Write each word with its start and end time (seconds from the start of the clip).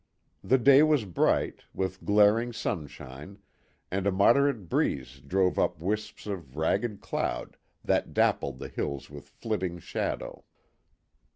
The 0.43 0.57
day 0.57 0.81
was 0.81 1.05
bright, 1.05 1.65
with 1.75 2.03
glaring 2.03 2.53
sunshine, 2.53 3.37
and 3.91 4.07
a 4.07 4.11
moderate 4.11 4.67
breeze 4.67 5.19
drove 5.21 5.59
up 5.59 5.79
wisps 5.79 6.25
of 6.25 6.57
ragged 6.57 7.01
cloud 7.01 7.55
that 7.85 8.11
dappled 8.11 8.57
the 8.57 8.67
hills 8.69 9.11
with 9.11 9.27
flitting 9.29 9.77
shadow. 9.77 10.43